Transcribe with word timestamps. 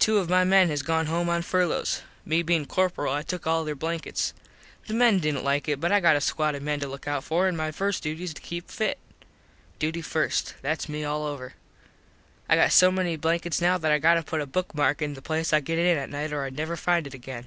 Two 0.00 0.18
of 0.18 0.28
my 0.28 0.42
men 0.42 0.68
has 0.68 0.82
gone 0.82 1.06
home 1.06 1.28
on 1.28 1.42
furlos. 1.42 2.02
Me 2.24 2.42
bein 2.42 2.66
corperal 2.66 3.12
I 3.14 3.22
took 3.22 3.46
all 3.46 3.64
there 3.64 3.76
blankets. 3.76 4.34
The 4.88 4.94
men 4.94 5.20
didnt 5.20 5.44
like 5.44 5.68
it 5.68 5.78
but 5.78 5.92
I 5.92 6.00
got 6.00 6.16
a 6.16 6.20
squad 6.20 6.56
of 6.56 6.62
men 6.64 6.80
to 6.80 6.88
look 6.88 7.06
out 7.06 7.22
for 7.22 7.46
an 7.46 7.54
my 7.54 7.70
first 7.70 8.02
duty 8.02 8.24
is 8.24 8.34
to 8.34 8.40
keep 8.42 8.68
fit. 8.68 8.98
Duty 9.78 10.02
first. 10.02 10.54
Thats 10.62 10.88
me 10.88 11.04
all 11.04 11.24
over. 11.24 11.54
I 12.48 12.56
got 12.56 12.72
so 12.72 12.90
many 12.90 13.14
blankets 13.14 13.60
now 13.60 13.78
that 13.78 13.92
I 13.92 14.00
got 14.00 14.14
to 14.14 14.24
put 14.24 14.40
a 14.40 14.44
book 14.46 14.74
mark 14.74 15.00
in 15.00 15.14
the 15.14 15.22
place 15.22 15.52
I 15.52 15.60
get 15.60 15.78
in 15.78 15.96
at 15.96 16.10
night 16.10 16.32
or 16.32 16.44
Id 16.44 16.56
never 16.56 16.76
find 16.76 17.06
it 17.06 17.14
again. 17.14 17.46